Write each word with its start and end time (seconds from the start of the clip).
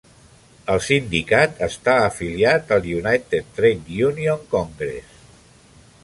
El 0.75 0.79
sindicat 0.85 1.59
està 1.67 1.97
afiliat 2.05 2.73
al 2.77 2.87
United 3.01 3.51
Trade 3.59 3.99
Union 4.07 4.41
Congress. 4.55 5.13